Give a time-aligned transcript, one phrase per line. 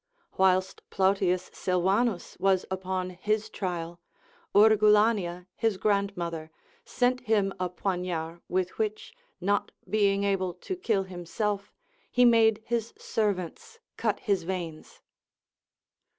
[0.35, 3.99] Whilst Plautius Silvanus was upon his trial,
[4.55, 6.49] Urgulania, his grandmother,
[6.83, 11.71] sent him a poniard with which, not being able to kill himself,
[12.09, 15.01] he made his servants cut his veins.